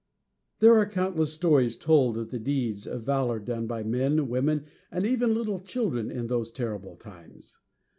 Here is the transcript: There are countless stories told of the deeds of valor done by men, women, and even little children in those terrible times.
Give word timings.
There 0.61 0.75
are 0.79 0.89
countless 0.89 1.31
stories 1.31 1.77
told 1.77 2.17
of 2.17 2.31
the 2.31 2.39
deeds 2.39 2.87
of 2.87 3.03
valor 3.03 3.37
done 3.37 3.67
by 3.67 3.83
men, 3.83 4.27
women, 4.29 4.65
and 4.89 5.05
even 5.05 5.35
little 5.35 5.59
children 5.59 6.09
in 6.09 6.25
those 6.25 6.51
terrible 6.51 6.95
times. 6.95 7.59